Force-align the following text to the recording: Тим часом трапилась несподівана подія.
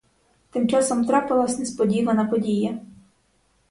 Тим 0.51 0.67
часом 0.69 1.05
трапилась 1.05 1.59
несподівана 1.59 2.25
подія. 2.25 2.79